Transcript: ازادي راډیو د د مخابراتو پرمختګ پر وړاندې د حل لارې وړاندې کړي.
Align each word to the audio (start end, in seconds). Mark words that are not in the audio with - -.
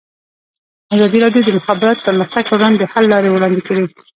ازادي 0.93 1.17
راډیو 1.25 1.41
د 1.45 1.47
د 1.53 1.57
مخابراتو 1.59 2.05
پرمختګ 2.07 2.43
پر 2.47 2.53
وړاندې 2.57 2.77
د 2.79 2.85
حل 2.91 3.05
لارې 3.13 3.29
وړاندې 3.31 3.61
کړي. 3.67 3.83